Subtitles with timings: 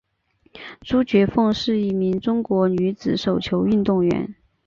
[0.79, 4.33] 朱觉凤是一名中国女子手球运动员。